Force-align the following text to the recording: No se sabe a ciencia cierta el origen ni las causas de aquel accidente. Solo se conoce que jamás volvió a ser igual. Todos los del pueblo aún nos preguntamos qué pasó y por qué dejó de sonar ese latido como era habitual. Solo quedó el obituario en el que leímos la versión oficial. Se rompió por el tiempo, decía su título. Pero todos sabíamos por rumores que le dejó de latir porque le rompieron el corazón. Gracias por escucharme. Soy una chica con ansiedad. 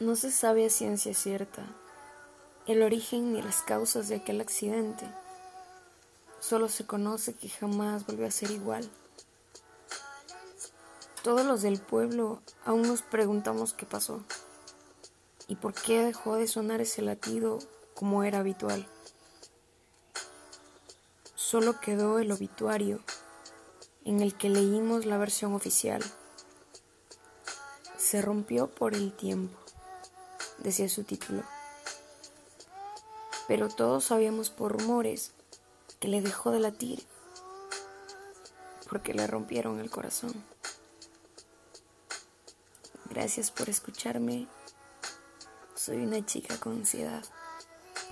No 0.00 0.16
se 0.16 0.32
sabe 0.32 0.64
a 0.64 0.70
ciencia 0.70 1.12
cierta 1.12 1.62
el 2.66 2.82
origen 2.82 3.34
ni 3.34 3.42
las 3.42 3.60
causas 3.60 4.08
de 4.08 4.14
aquel 4.14 4.40
accidente. 4.40 5.06
Solo 6.40 6.70
se 6.70 6.86
conoce 6.86 7.34
que 7.34 7.50
jamás 7.50 8.06
volvió 8.06 8.26
a 8.26 8.30
ser 8.30 8.50
igual. 8.50 8.88
Todos 11.22 11.44
los 11.44 11.60
del 11.60 11.82
pueblo 11.82 12.40
aún 12.64 12.80
nos 12.80 13.02
preguntamos 13.02 13.74
qué 13.74 13.84
pasó 13.84 14.22
y 15.48 15.56
por 15.56 15.74
qué 15.74 16.02
dejó 16.02 16.36
de 16.36 16.48
sonar 16.48 16.80
ese 16.80 17.02
latido 17.02 17.58
como 17.94 18.24
era 18.24 18.38
habitual. 18.38 18.88
Solo 21.34 21.78
quedó 21.78 22.20
el 22.20 22.32
obituario 22.32 23.02
en 24.06 24.20
el 24.20 24.36
que 24.36 24.48
leímos 24.48 25.04
la 25.04 25.18
versión 25.18 25.52
oficial. 25.52 26.02
Se 27.98 28.22
rompió 28.22 28.70
por 28.70 28.94
el 28.94 29.12
tiempo, 29.12 29.58
decía 30.58 30.88
su 30.88 31.02
título. 31.02 31.42
Pero 33.48 33.68
todos 33.68 34.04
sabíamos 34.04 34.48
por 34.48 34.72
rumores 34.72 35.32
que 35.98 36.06
le 36.06 36.22
dejó 36.22 36.52
de 36.52 36.60
latir 36.60 37.04
porque 38.88 39.12
le 39.12 39.26
rompieron 39.26 39.80
el 39.80 39.90
corazón. 39.90 40.32
Gracias 43.10 43.50
por 43.50 43.68
escucharme. 43.68 44.46
Soy 45.74 45.96
una 45.96 46.24
chica 46.24 46.58
con 46.60 46.74
ansiedad. 46.74 47.24